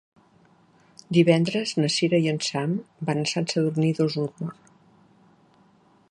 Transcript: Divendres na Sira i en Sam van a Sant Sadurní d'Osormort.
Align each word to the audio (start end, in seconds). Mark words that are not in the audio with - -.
Divendres 1.17 1.73
na 1.81 1.89
Sira 1.95 2.19
i 2.23 2.31
en 2.31 2.41
Sam 2.47 2.73
van 3.09 3.21
a 3.23 3.25
Sant 3.33 3.47
Sadurní 3.53 3.91
d'Osormort. 3.99 4.73